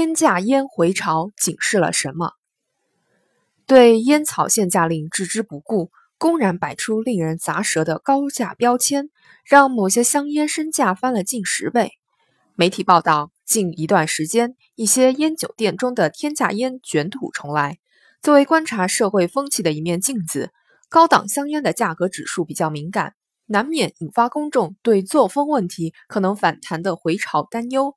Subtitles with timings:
[0.00, 2.32] 天价烟回潮警示了什么？
[3.66, 9.10] 对烟草限价令置之不顾，公然摆出令人咂舌的高价标签，
[9.44, 11.90] 让某些香烟身价翻了近十倍。
[12.54, 17.76] 媒体报道，近一段时间，一些烟酒店中的天价烟卷土重来。
[18.22, 20.50] 作为观察社会风气的一面镜子，
[20.88, 23.12] 高档香烟的价格指数比较敏感，
[23.44, 27.94] 难免引发公众对作风问题可能反弹的回潮担忧。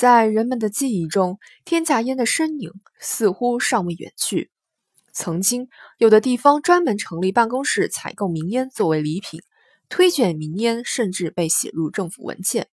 [0.00, 4.50] 在人们的记忆中，天价烟的身影似乎尚未远去。
[5.12, 5.68] 曾经，
[5.98, 9.42] 有的地方专门成立办公室采购名烟作为礼品，
[9.90, 12.68] 推荐名烟甚至被写入政府文件。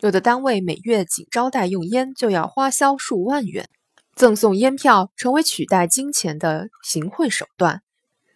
[0.00, 3.66] 有的单位每月仅招待用烟就要花销数万元，
[4.14, 7.80] 赠送烟票成为取代金钱的行贿手段。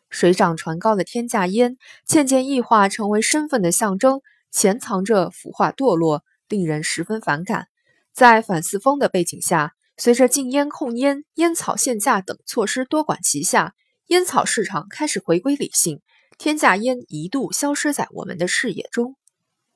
[0.09, 7.67] 水涨船高的天价烟渐渐异化成为身份的象征，潜藏着腐化堕落，令人十分反感。
[8.15, 9.73] 在反四风的背景下。
[9.97, 13.75] 随着禁烟、控烟、烟草限价等措施多管齐下，
[14.09, 16.01] 烟草市场开始回归理性，
[16.37, 19.15] 天价烟一度消失在我们的视野中。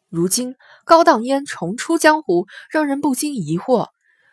[0.09, 3.91] 如今，高档烟重出江湖，让人不禁疑惑：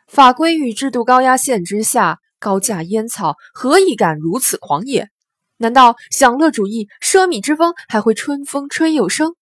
[0.07, 5.09] 法规与制度高压线之下，高价烟草何以敢如此狂野？
[5.57, 9.35] 难道享乐主义、奢靡之风还会春风吹又生？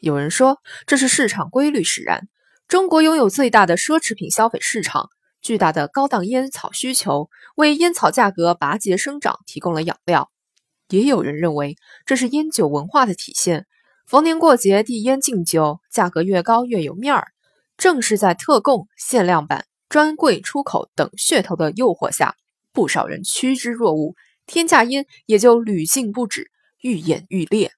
[0.00, 2.26] 有人说，这是市场规律使然。
[2.68, 5.10] 中国拥有最大的奢侈品消费市场。
[5.40, 10.32] 巨大的高档烟草需求为烟草价格拔节生长提供了养料，
[10.88, 13.66] 也有人认为这是烟酒文化的体现。
[14.08, 17.28] 逢年过节递烟敬酒，价格越高越有面儿。
[17.76, 22.34] 正是在特供、限量版、专柜出口等噱头的诱惑下，
[22.72, 26.50] 不少人趋之若鹜，天价烟也就屡禁不止，
[26.80, 27.70] 愈演愈烈。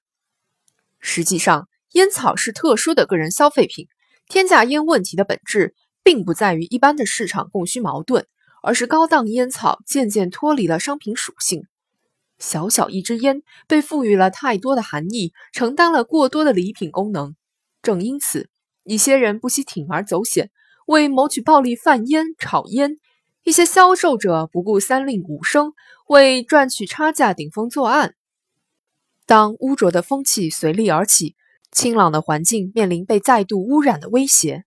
[0.99, 3.87] 实际上，烟草是特殊的个人消费品，
[4.29, 5.75] 天价烟问题的本质。
[6.01, 8.25] 并不在于一般的市场供需矛盾，
[8.63, 11.67] 而是高档烟草渐渐脱离了商品属性。
[12.39, 17.35] 小小一支烟被赋予了太多的含义，承担了过多的礼品功能。
[17.83, 18.49] 正因此，
[18.85, 20.49] 一些人不惜铤而走险，
[20.87, 22.93] 为谋取暴利贩烟炒烟；
[23.43, 25.73] 一些销售者不顾三令五申，
[26.07, 28.15] 为赚取差价顶风作案。
[29.27, 31.35] 当污浊的风气随力而起，
[31.71, 34.63] 清朗的环境面临被再度污染的威胁。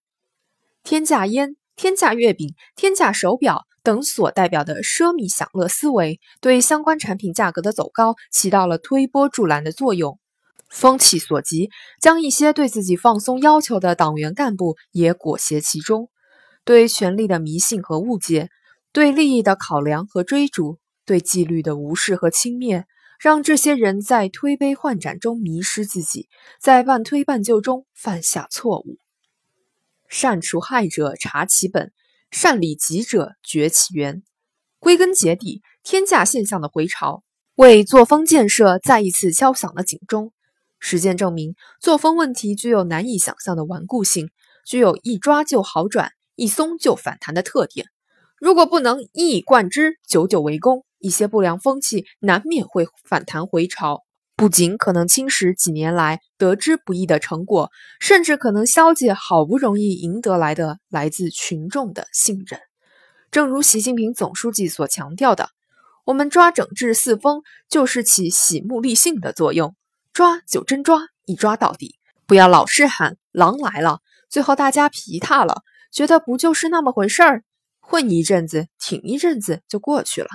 [0.83, 10.19] 天价烟、天价月饼、天价手表等所代表的奢靡享乐思维，对相关产品价格的走高起到了推波助澜的作用。
[10.69, 11.69] 风气所及，
[12.01, 16.09] 将一些对自己放松要求的党员干部也裹挟其中。
[16.65, 18.49] 对权力的迷信和误解，
[18.93, 22.85] 对利益的考量和追逐，对纪律的无视和轻蔑，
[23.23, 26.29] 让这些人在推杯换盏中迷失自己，
[26.61, 28.99] 在半推半就中犯下错误。
[30.09, 31.93] 善除害者查其本，
[32.33, 34.25] 善理己者绝其源。
[34.81, 37.23] 归根结底，天价现象的回潮，
[37.55, 40.33] 为作风建设再一次敲响了警钟。
[40.81, 44.31] 实践证明，作风问题具有难以想象的顽固性，
[44.67, 47.87] 具有一抓就好转、一松就反弹的特点。
[48.41, 54.05] 如果不能一以贯之、久久为功，一些不良风气难免会反弹回潮。
[54.35, 57.71] 不仅可能侵蚀几年来得之不易的成果，
[58.01, 62.59] 甚至可能消解好不容易赢得来的来自群众的信任。
[63.31, 65.51] 正如习近平总书记所强调的，
[66.05, 69.77] 我们抓整治四风，就是起洗目立信的作用。
[70.13, 71.97] 抓就真抓，一抓到底，
[72.27, 77.45] 不要老是喊狼来了，最后大家皮塌了，觉得不就是那么回事儿，
[77.81, 80.29] 混一阵子，挺一阵子就过去了。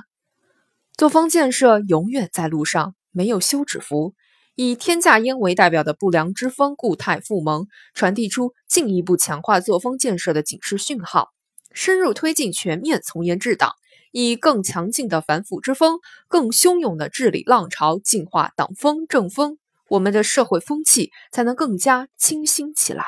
[0.97, 2.95] 作风建设永远在路上。
[3.11, 4.13] 没有休止符，
[4.53, 7.65] 以天价烟为代表的不良之风固态复萌，
[7.95, 11.29] 传递出进一步强化作风建设的警示讯号。
[11.71, 13.73] 深入推进全面从严治党，
[14.11, 19.57] 以更强劲的反腐之风、更汹涌的治理浪潮净化党风政风，
[19.89, 23.03] 我们的社会风气才能更加清新起来。